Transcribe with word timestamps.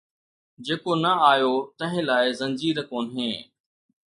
جيڪو 0.65 0.93
نه 1.03 1.11
آيو، 1.31 1.53
تنهن 1.77 2.03
لاءِ 2.09 2.23
زنجير 2.39 2.77
ڪونهي 2.89 3.31